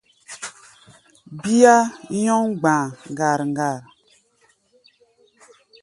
Bíá 1.41 1.75
nyɔ́ŋ 2.21 2.43
gba̧a̧ 2.61 2.87
ŋgar-ŋgar. 3.11 3.81